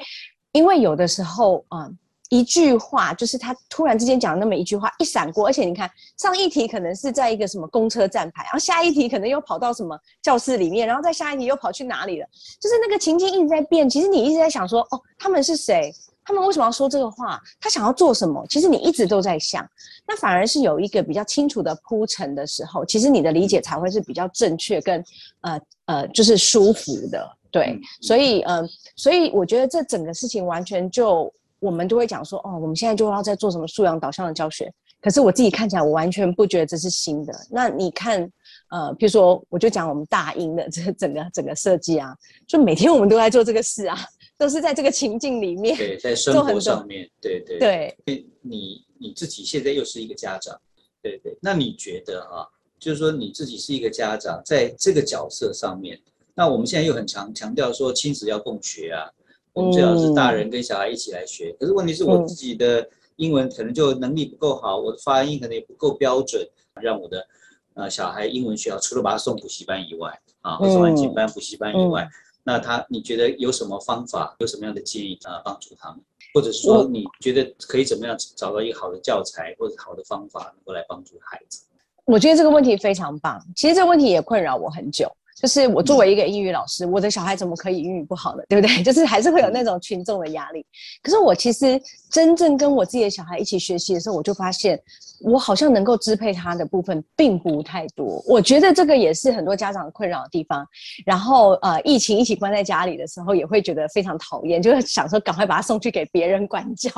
[0.51, 1.97] 因为有的时候，嗯，
[2.29, 12.27] 一句话就是他突然之间讲那么一句话，一闪过，而且你看上一题可能是在一个什么公车站牌，然后下一题可能又跑到什么教室里面，然后再下一题又跑去哪里了，
[12.59, 13.89] 就是那个情境一直在变。
[13.89, 15.91] 其实你一直在想说，哦，他们是谁？
[16.23, 17.41] 他们为什么要说这个话？
[17.59, 18.45] 他想要做什么？
[18.47, 19.67] 其实你一直都在想，
[20.07, 25.03] 那反而是有一个比较清楚的铺陈的时候，其实你的理解才会是比较正确跟
[25.41, 27.38] 呃呃，就是舒服的。
[27.51, 34.71] 对，所以嗯，所以我觉得这整个事情完全就我们都会讲说，哦，我们现在就要在做什么素养导向的教学。
[35.01, 37.33] 可是我自己看起来，我完全不觉得这是新的。
[37.49, 38.29] 那你看，
[38.69, 42.13] 呃，比如说，我就讲我们大英的这整个整个设计啊，
[42.45, 43.97] 就每天我们都在做这个事啊，
[44.38, 47.97] 都是在这个情境里面，对，在生活上面，对对对。
[48.41, 50.59] 你你自己现在又是一个家长，
[51.01, 52.45] 对对，那你觉得啊，
[52.77, 55.97] 就是说你自己是一个家长，在这个角色上面。
[56.35, 59.09] 那我们现在又很强强调说亲子要共学啊，
[59.53, 61.53] 我们最好是大人跟小孩一起来学。
[61.59, 62.87] 可是问题是我自己的
[63.17, 66.47] 英文可能就能力不够好，我的发音可能也不够标准，
[66.81, 67.27] 让我的
[67.73, 72.07] 呃小孩英文学校除了把他送补习班以外，啊，送完进班补习班以外，
[72.43, 75.99] 那他你觉得有什么方法，有什么样的建议啊，帮助他们？
[76.33, 81.63] 或者说你觉得可以怎么样找到一个好的教材或者好的方法，能够来帮助孩子？
[82.05, 83.43] 我觉得这个问题非常棒。
[83.55, 85.11] 其实这个问题也困扰我很久。
[85.41, 88.43] 就是我作为一个英语老师，我的小孩怎么可以英语不好呢？
[88.49, 88.80] 对不对？
[88.84, 90.65] 就是还是会有那种群众的压力。
[91.02, 94.78] 可是我其实真正跟我自己的小孩一起学习的时候，我就发现
[95.21, 98.21] 我好像能够支配他的部分并不太多。
[98.28, 100.67] 我觉得这个也是很多家长困扰的地方。
[101.06, 106.91] 然后呃，疫情一起关在家里的时候，也会觉得非常讨厌，就是想说赶快把他送去给别人管教。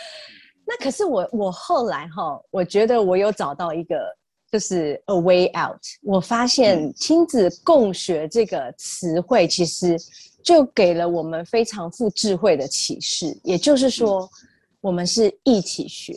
[0.66, 3.96] 那可是我我后来哈，我觉得我有找到一个。
[4.54, 5.80] 就是 a way out。
[6.04, 9.98] 我发现亲子共学这个词汇，其实
[10.44, 13.36] 就给了我们非常富智慧的启示。
[13.42, 14.30] 也就是说，
[14.80, 16.14] 我们是一起学，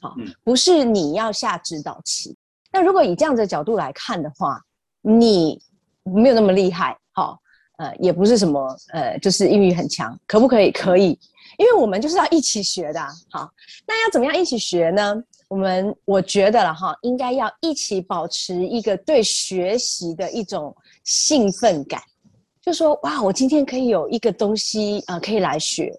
[0.00, 2.36] 好，不是你要下指导棋。
[2.72, 4.60] 那如果以这样的角度来看的话，
[5.00, 5.62] 你
[6.02, 7.38] 没有那么厉害，好，
[7.78, 10.72] 呃，也不是什么呃，就是英语很强，可不可以？
[10.72, 11.16] 可以，
[11.56, 13.00] 因为我们就是要一起学的。
[13.30, 13.48] 好，
[13.86, 15.22] 那要怎么样一起学呢？
[15.50, 22.00] 我们我觉得了哈，应该要一起保持一个对学习的一种兴奋感，
[22.62, 25.92] 就说哇，我今天可以有一个东西啊，可以来学，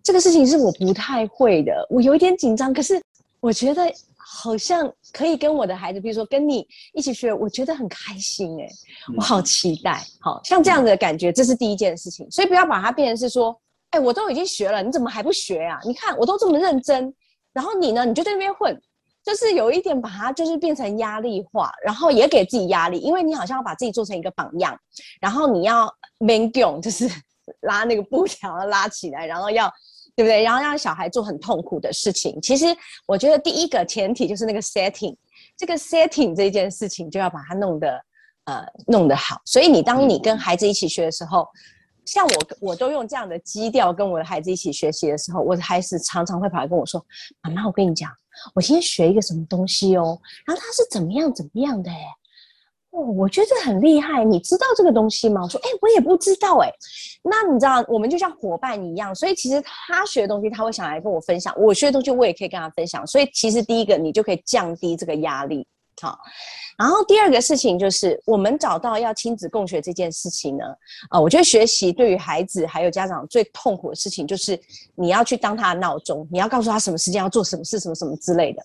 [0.00, 3.02] 这个事情是我不太会的，我有一点紧张，可是
[3.40, 3.82] 我觉得
[4.16, 8.68] 好像可以跟我的孩子，比如说跟你一起学，我觉得很开心哎，
[9.16, 15.80] 我好期待，好像这样的感觉，这是第一件事情，所以不要把它变成是说，哎，我都已经学了，你怎么还不学啊？
[15.84, 17.12] 你看我都这么认真。
[17.54, 18.04] 然后你呢？
[18.04, 18.78] 你就在那边混，
[19.24, 24.76] 就是有一点把它就是变成压力化，然后也给自己压力，因为你好像要把自己做成一个榜样，
[25.20, 25.86] 然后你要
[26.18, 27.08] man gun，就是
[27.62, 29.72] 拉那个布条拉起来，然后要
[30.16, 30.42] 对不对？
[30.42, 32.36] 然后让小孩做很痛苦的事情。
[32.42, 32.66] 其实
[33.06, 35.14] 我觉得第一个前提就是那个 setting，
[35.56, 38.04] 这个 setting 这件事情就要把它弄得
[38.46, 39.40] 呃弄得好。
[39.44, 41.46] 所以你当你跟孩子一起学的时候。
[42.06, 47.04] 像我，我都用这样的基调跟我的孩子一起学习的时候，我的孩子常常会跑来跟我说
[47.42, 48.10] ：“妈妈，我跟你讲，
[48.54, 51.96] 我今天学一个什么东西哦，然后他是怎么样怎么样的，哎，
[52.90, 56.70] 哦，我觉得很厉害，你知道这个东西吗？”我说：“哎，我也不知道，哎，
[57.22, 65.66] 那你知道，我们就像伙伴一样，所以其实他学的东西他会想来跟我分享，我学的东西我也可以跟他分享，所以其实第一个你就可以降低这个压力。”
[66.00, 66.18] 好，
[66.76, 70.64] 然后第二个事情就是，我们找到要亲子共学这件事情呢，
[71.08, 74.58] 啊，我觉得学习对于孩子还有家长最痛苦的事情，就是
[74.94, 78.62] 你要去当他的闹钟，你要告诉他什么时间要做什么事，什么什么之类的。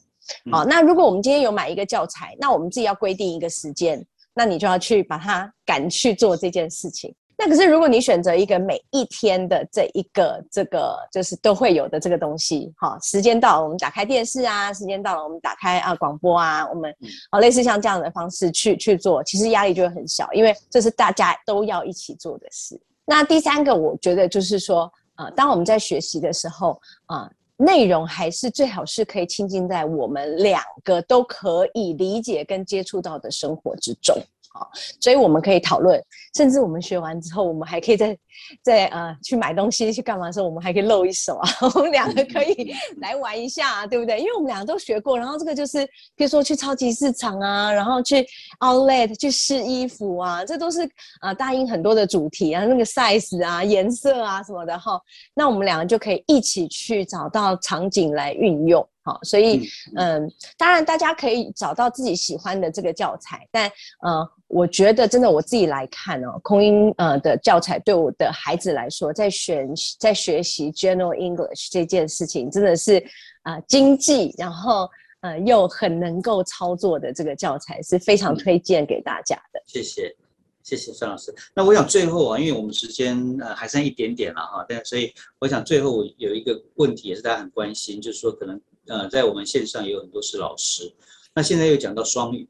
[0.51, 7.13] 好，那如果我们今天有买一个教材，那我们自己要规定一个时间，那你就要去把它赶去做这件事情。
[7.41, 16.93] 那可是，如果你选择一个每一天的这一个这个就是都会有的这个东西，哈，时间到了我们打开电视啊，时间到了我们打开啊广播啊，我们
[17.31, 22.77] 哦类似像这样的方式去去做，其实压力就会很小，因为这是大家都要一起做的事。
[23.05, 34.13] 那第三个，我觉得就是说，呃，当我们在学习的时候啊，内容还是最好是可以亲近在我们两个都可以理解跟接触到的生活之中。
[34.59, 34.69] 好，
[34.99, 35.97] 所以我们可以讨论，
[36.35, 38.17] 甚至我们学完之后，我们还可以在
[38.61, 44.19] 在呃去买东西去干嘛的时候，我们还可以露一手啊， 我们两个可以 来玩一下，对不对？
[44.19, 48.25] 因为我们两个都学过，然后这个就是，比如说去超级市场啊，然后去
[48.59, 50.81] Outlet 去试衣服啊，这都是
[51.21, 54.99] 啊大英很多的主题啊，那个 size 啊、颜色啊什么的哈，
[55.33, 58.85] 那我们两个就可以一起去找到场景来运用。
[59.09, 63.67] 好，所以嗯，当然大家可以找到自己喜欢的这个教材，但
[64.03, 69.67] 呃，我觉得真的我自己来看哦，空音呃的教材对我的孩子来说，在选
[69.99, 73.03] 在学习 General English 这件事情，真的是
[73.41, 74.87] 啊经济，然后
[75.21, 79.59] 呃又很能够操作的这个教材是非常推荐给大家的。
[79.65, 80.15] 谢谢，
[80.61, 81.33] 谢谢孙老师。
[81.55, 88.61] 那我想最后啊，因为我们时间呃还剩一点点了哈，但所以我想最后有一个问题也是大家很关心，就是说可能。
[88.89, 90.91] 呃，在我们线上也有很多是老师，
[91.35, 92.49] 那现在又讲到双语，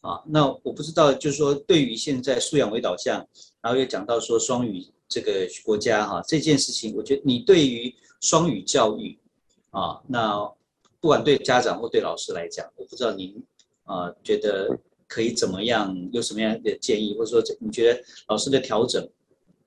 [0.00, 3.24] 啊，那我不知道，就是说对于现在素养为导向，
[3.62, 9.16] 然后又讲到说双语这个国家哈这件事情，我觉得你对于双语教育，
[9.70, 10.44] 啊，那
[11.00, 13.40] 不管对家长或对老师来讲，我不知道您
[13.84, 14.76] 啊觉得
[15.06, 19.08] 可以怎么样，有什么样的建议，或者说你觉得老师的调整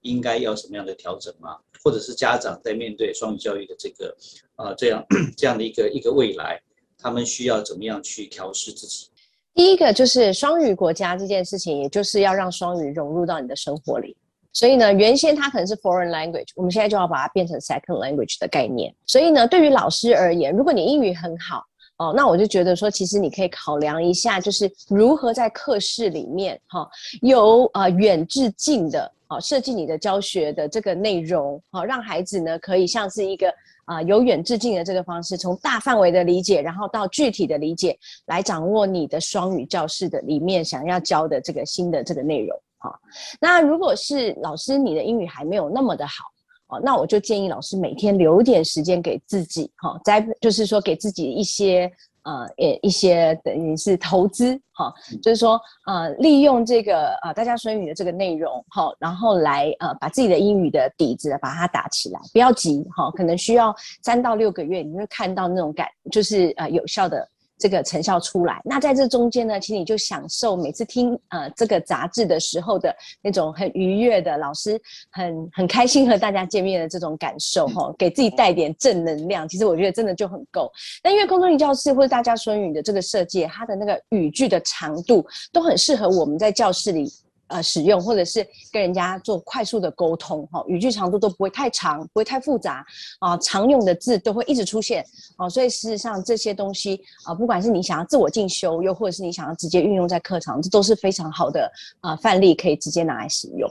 [0.02, 1.58] 应该要什么样的调整吗？
[1.84, 4.16] 或者是家长在面对双语教育的这个，
[4.56, 5.06] 啊，这样
[5.36, 6.62] 这样的一个一个未来，
[6.98, 9.08] 他们需要怎么样去调试自己？
[9.54, 14.16] 第一个就是双语国家这件事情，也就是要让双语融入到你的生活里。
[14.54, 18.94] 所以呢，原先它可能是 foreign language，我们现在就要把它变成 second language 的概念。
[19.06, 21.64] 所以呢，对于老师而言，如果你英语很好
[22.02, 26.90] 哦，那我就觉得说，其实你可以考量一下，就是如何在课室里面哈，
[27.22, 29.12] 由呃远至近的。
[29.28, 33.54] 好，设计你的教学的这个内容，好，让孩子呢可以像是一个
[33.86, 37.96] 啊由远至近的这个方式，从大范围的理解，然后到具体的理解，
[38.26, 42.60] 来掌握你的双语教室的里面想要教的这个新的这个内容。
[42.80, 43.00] 好，
[43.40, 46.26] 那如果是老师你的英语还没有那么的好，
[46.72, 51.92] 哦，那我就建议老师每天留点时间给自己，哈，在就是说给自己一些。
[52.24, 54.94] 呃，也一些等于是投资哈，
[55.24, 67.28] 就是说呃，利用这个呃大家说英语的这个内容哈，然后来呃把自己的英语的底子把它打起来，不要急哈，可能需要三到六个月，你会看到那种感，就是呃有效的。
[67.62, 72.92] 这个成效出来，那在这中间呢，其实你就享受每次听呃这个杂志的时候的
[73.22, 74.82] 那种很愉悦的老师
[75.12, 80.72] 很很开心和大家见面的这种感受哈，给自己带点正能量，其实我觉得真的就很够。
[81.04, 87.08] 那因为空中语教室或者大家说语的这个设计，它的那个语句的长度都很适合我们在教室里。
[87.52, 92.86] 呃，使用或者是跟人家做快速的沟通，哈，语句长度都不会太长，不会太复杂，
[93.20, 95.06] 啊，常用的字都会一直出现，
[95.38, 103.70] 哦，所以事实上这些东西啊，不管是你想要自我进修，又或者是你想要直接运用在课堂，这都是非常好的啊范例，可以直接拿来使用。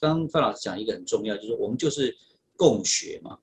[0.00, 2.12] 刚范老师讲一个很重要，就是我们就是
[2.56, 3.38] 共学嘛，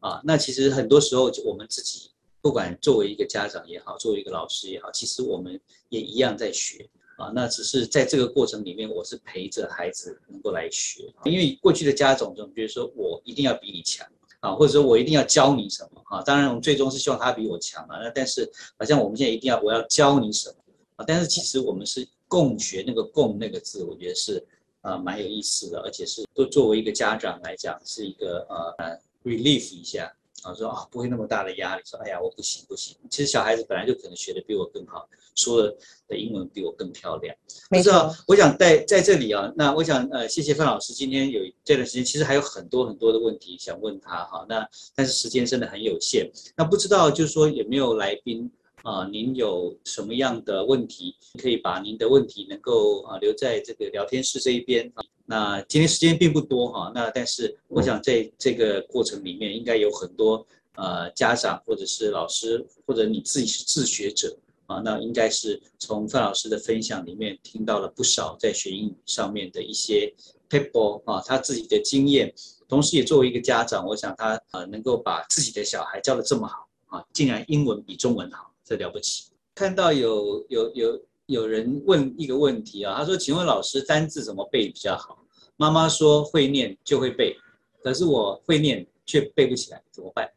[0.00, 2.10] 啊，那其实很多时候我们自己
[2.42, 5.58] 不管作为一个家长也好，作为一个老师也好，其实我们
[5.88, 6.86] 也一样在学。
[7.22, 14.04] 啊，那只是在这个过程里面，我是陪着孩子能够来学，因为过去的家长总觉得说我一定要比你强
[14.40, 16.20] 啊，或者说我一定要教你什么啊。
[16.22, 17.98] 当然，我们最终是希望他比我强啊。
[18.02, 20.56] 那但是好像我们现在一定要我要教你什么
[20.96, 21.04] 啊？
[21.06, 24.44] 但是其实我们是共学，那个共那个字，我觉得是
[24.80, 28.44] 啊蛮有意思的，而且是都作为一个家长来讲，是一个
[28.78, 30.12] 呃 relief 一下。
[30.42, 31.82] 啊，说啊，不会那么大的压力。
[31.84, 32.96] 说，哎呀，我不行不行。
[33.10, 35.76] 其实小孩子本来就可能学的比我更好，说的
[36.08, 37.34] 的英文比我更漂亮。
[37.70, 44.44] 没错，我想在在这里啊，那我想呃，谢谢范老师今天有这段时间，其实还有很多很多的问题想问他哈。
[44.48, 46.30] 那但是时间真的很有限。
[46.56, 48.50] 那不知道就是说有没有来宾
[48.82, 49.06] 啊？
[49.06, 55.04] 您有什么样的问题，可以把您的问题能够啊留在这个聊天室这一边啊。
[55.32, 70.12] 那今天时间并不多哈，那但是我想在这个过程里面，应该有很多呃家长或者是老师或者你自己是自学者啊，那应该是从范老师的分享里面听到了不少在学英语上面的一些
[70.50, 72.30] people 啊，他自己的经验，
[72.68, 79.30] 同时也作为一个家长，我想他呃能够把自己的小孩教的这么好啊，竟然英文比中文好，这了不起。
[79.54, 81.02] 看到有有有。
[81.26, 85.21] 有人问一个问题啊，他说：“请问老师，单字怎么背比较好？”
[85.62, 87.36] 妈妈说：“会念就会背，
[87.84, 90.28] 可是我会念却背不起来，怎么办？”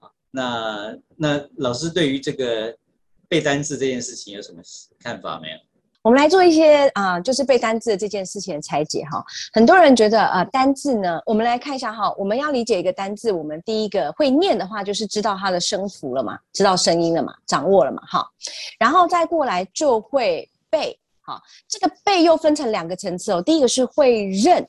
[0.00, 2.76] 啊，那那老师对于这个
[3.28, 4.60] 背单字这件事情有什么
[4.98, 5.56] 看法没有？
[6.02, 9.24] 我们来做一些啊，就是背单字的这件事情的拆解哈。
[9.52, 12.12] 很多人觉得啊，单字呢，我们来看一下哈。
[12.18, 18.28] 我们要理解一个单字，我们第一个会念的话，就是知道它的声符了嘛，知道声音了嘛，掌握了嘛，哈。
[18.80, 21.40] 然后再过来就会背，好。
[21.68, 24.66] 这个背又分成两个层次哦，第一个是会认，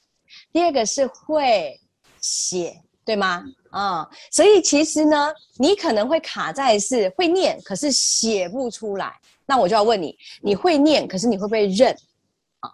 [0.51, 1.79] 第二个是会
[2.19, 3.43] 写，对吗？
[3.69, 9.13] 啊，所以其实呢，你可能会卡在是会念，可是写不出来。
[9.45, 11.93] 那我就要问你，你会念，可是你会不会认
[12.61, 12.71] 啊？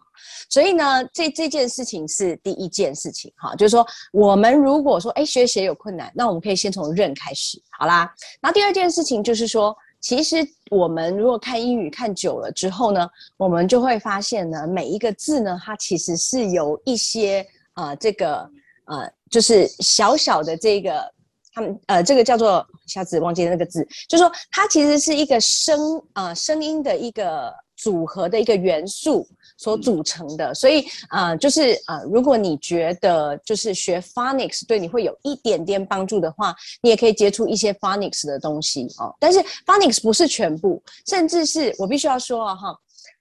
[0.49, 8.13] 所以呢，这这件事情是第一件事情哈，就是说，我们如果说哎学写有困难，那我们可以先从认开始，好啦。
[8.39, 13.07] 那第二件事情就是说，其实我们如果看英语看久了之后呢，
[13.37, 18.49] 我们就会发现呢，每一个字呢，它其实是有一些啊这个
[18.85, 21.13] 呃，就是小小的这个。
[21.53, 29.27] 他们呃，这个叫做下子忘记那个字，就是说它其实是一个声啊声音的一个组合的一个元素
[29.61, 39.13] 所组成的，所以呃就是呃如果你觉得就是学 phonics 对你会有一点点帮助的话，你也可以接触一些 phonics 的东西哦。
[39.19, 42.75] 但是 phonics 不是全部，甚至是我必须要说啊哈，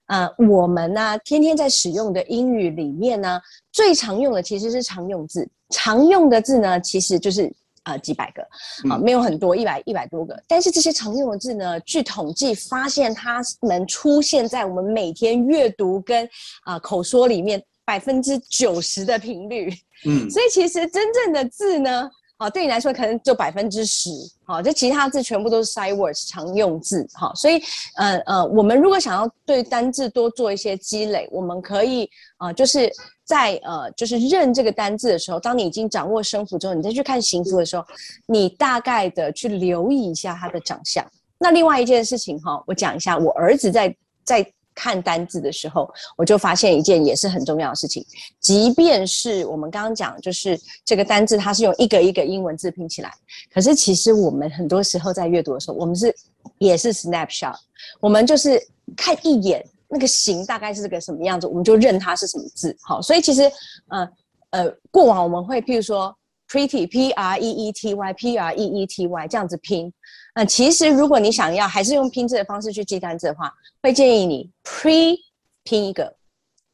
[0.06, 3.38] 呃我们呢天天在使用的英语里面呢，
[3.70, 7.52] 最常用的其实是常用字，常用的字呢其实就是。
[7.84, 8.42] 呃，几百个
[8.90, 10.40] 啊，没有很多，一百一百多个。
[10.46, 16.28] 但是这些常用的字呢，据统计发现，它们出现在我们每天阅读跟
[16.64, 19.72] 啊口说里面百分之九十的频率。
[20.04, 24.10] 嗯，所以其实真正的字呢，啊，对你来说可能就百分之十，
[24.44, 27.62] 好，这其他字全部都是 side words 常用字，好，所以，
[27.96, 32.08] 呃呃，我们如果想要对单字多做一些积累，我们可以，
[32.38, 32.90] 啊，就是
[33.30, 37.84] 在呃，就是认这个单字的时候，当你已经掌握声符之后，你再去看形符的时候，
[38.26, 41.06] 你大概的去留意一下它的长相。
[41.38, 44.52] 那另外一件事情哈，我讲一下，我儿子在在。
[44.72, 48.02] 看单字的时候，我就发现一件也是很重要的事情。
[48.40, 53.12] 即便是我们刚刚讲，就是这个单字它是用一个一个英文字拼起来，
[53.52, 56.14] 可是其实我们很多时候在阅读的时候，我们是
[56.58, 57.56] 也是 snapshot，
[58.00, 58.58] 我们就是
[58.96, 62.76] 看一眼那个形大概是个什么样子，我们就认它是什么字。
[62.80, 63.42] 好，所以其实
[63.88, 64.08] 呃
[64.50, 66.16] 呃，过往我们会譬如说
[66.48, 69.92] pretty p r e e t y p r e e t y 这样子拼。
[70.34, 75.16] 那其实，如果你想要还是用拼字的方式去记单字的话，会建议你 pre
[75.64, 76.16] 拼一个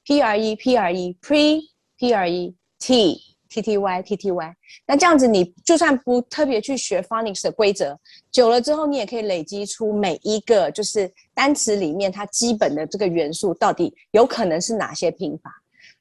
[0.05, 1.61] p r e p r e pre
[1.99, 4.57] p r e t t t y t t y。
[4.87, 7.99] 那这样子，你就算不特别去学 phonics 的规则，
[8.31, 15.51] 久了之后，你也可以累积出每一个就是单词里面它基本的这个元素到底有可能是哪些拼法。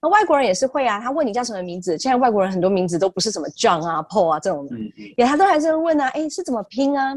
[0.02, 4.76] 那外国人也是会啊，他问你叫什么名字，现在外国人很多名字都不是什么 John 啊 Paul 啊这种的，
[5.18, 7.14] 也他都还是会问啊，哎，是怎么拼啊？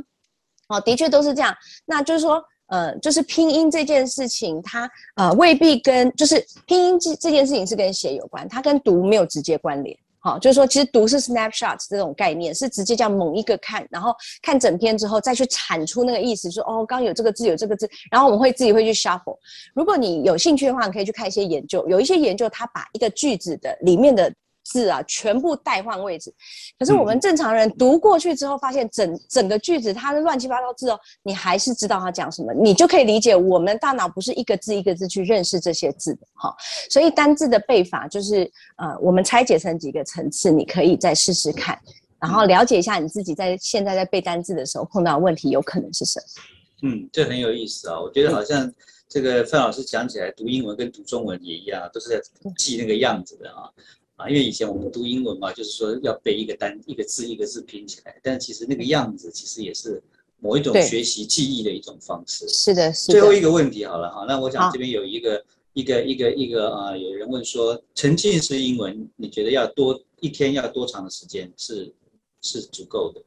[0.68, 1.54] 哦，的确都是这样。
[1.84, 9.96] 那就是说，呃，就是拼音这件事情，它呃未必跟就是拼音这这件事情是跟写有关，它跟读没有直接关联。
[10.20, 19.38] 好，就是说，其实读是 snapshot 这种概念，是直接叫猛一个看，然后看整篇之后再去产出那个意思，说哦，刚有这个字，有这个字，然后我们会自己会去 shuffle。
[19.74, 24.32] 如果你有兴趣的话，你可以去看一些研究，有一些研究，它把一个句子的里面的。
[24.68, 26.32] 字啊，全部代换位置。
[26.78, 36.54] 可是我们正常人读过去之后，发现整整个句子它是乱七八糟字哦，你还是知道它讲什么，你就可以理解我们大脑不是一个字一个字去认识这些字的哈。
[36.90, 41.78] 所以单字的背法就是呃，我们拆解成几个层次，你可以再试试看，
[42.20, 46.88] 然后了解一下你自己在现在在背单字的时候碰到的问题有可能是什么。
[46.88, 48.72] 嗯，这很有意思啊，我觉得好像
[49.08, 52.20] 这个范老师讲起来，读英文跟读中文也一样，都是在
[52.56, 53.68] 记那个样子的啊。
[54.18, 60.02] 啊，因为以前我们读英文嘛，就是说要背一个单一个字一个字拼起来，但其实那个样子其实也是
[60.40, 62.48] 某一种学习记忆的一种方式。
[62.48, 63.12] 是的，是的。
[63.12, 71.94] 最后一个问题好了哈，那我想这边有一个一个一个一个啊，有人问说沉浸式英文，你觉得要多一天要多长的时间是
[72.42, 73.22] 是足够的？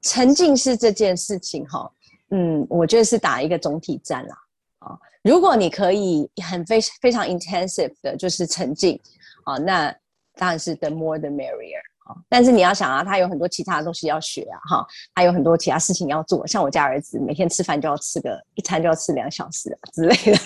[0.00, 1.88] 沉浸式这件事情哈，
[2.30, 4.36] 嗯，我觉得是打一个总体战啦。
[4.80, 8.98] 啊，如果你可以很非非常 intensive 的就是沉浸
[9.44, 9.96] 啊，那
[10.42, 16.44] 当然是 the more the merrier 啊，但是你要想啊，他有很多其他的东西要学啊，哈，还有很多其他事情要做。
[16.48, 20.38] 像我家儿子每天吃饭就要吃个一餐就要吃两小时之类的。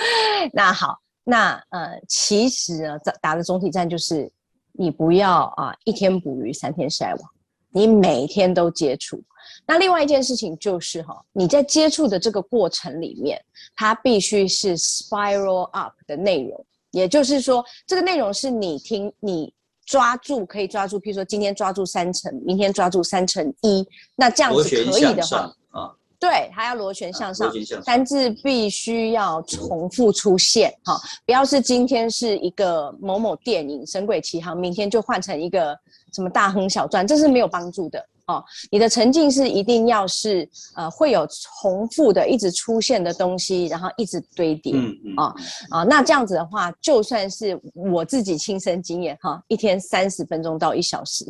[0.54, 4.32] 那好，那呃，其实呢，打打的总体战就是
[4.72, 7.30] 你不要啊，一天捕鱼三天晒网，
[7.70, 9.22] 你每天都接触。
[9.66, 13.38] 那另外一件事情就是哈，你在接触的这个过程里面，
[13.76, 16.64] 它必须是 spiral up 的内容。
[16.94, 19.52] 也就是说，这个内容是你听、你
[19.84, 20.98] 抓住，可以抓住。
[20.98, 27.52] 譬如说，今天抓住三成，明天抓住三成一，那这样子可以的话，啊，对，还要螺旋向上，
[27.84, 35.76] 单字必须要重复出现，哈，不要是今天是一个某某电影《神鬼奇航》，明天就换成一个
[36.14, 38.02] 什么大亨小传，这是没有帮助的。
[38.26, 44.74] 哦，你的沉浸是一定要是呃会有重复的一直出现的东西，然后一直堆叠
[45.14, 45.34] 啊
[45.68, 51.26] 啊，那这样子的话，就算是我自己亲身经验哈，一天三十分钟到一小时，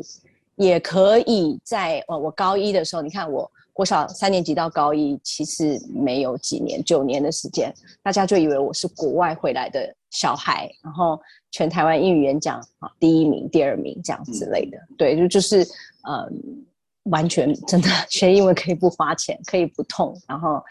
[0.55, 7.75] 也可以在呃我高一的时候，你看我国小三年级到高一，其实没有几年，九年的时间，
[8.05, 11.21] 大家就以为我是国外回来的小孩，然后
[11.51, 15.67] 全台湾英语演讲啊第一名、第二名这样之类的，对，就就是
[16.09, 16.65] 嗯。
[17.05, 20.63] 完全真的 学英文可以不花钱，可以不痛，然后，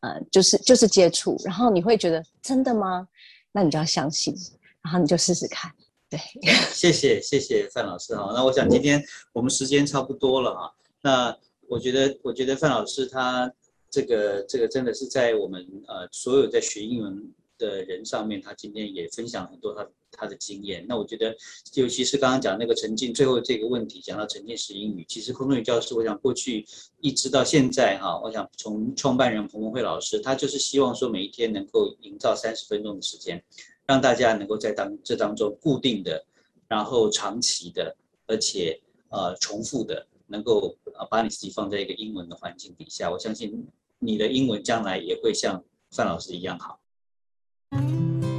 [0.00, 3.06] 呃，就是就是接触，然后你会觉得真的吗？
[3.52, 4.34] 那你就要相信，
[4.82, 5.70] 然后你就试试看。
[6.08, 6.18] 对，
[6.72, 8.32] 谢谢谢谢范老师哈。
[8.34, 10.72] 那我想今天我们时间差不多了哈。
[11.02, 11.36] 那
[11.68, 13.52] 我觉得我觉得范老师他
[13.88, 17.32] 这个这个真的是在我们呃所有在学英文。
[17.60, 20.84] 的人上面，他今天也分享很多他他的经验。
[20.88, 21.36] 那我觉得，
[21.74, 26.66] 尤其是刚刚讲那个沉浸，最后这个问题讲到沉浸式英语，其实空中语教师，我想过去
[27.00, 33.40] 一直到现在哈，我想从创办人彭文慧老师，他就是希望说每一天能够营造三十分钟的时间，
[33.86, 36.24] 让大家能够在当这当中固定的，
[36.66, 37.94] 然后长期的，
[38.26, 38.80] 而且
[39.10, 46.79] 呃重复的，能够呃把你自己放在一个英文的环境底下，我相信你的英文将来也会像范老师一样好。
[47.72, 48.29] Thank you.